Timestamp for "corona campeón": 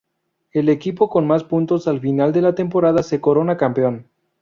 3.21-4.07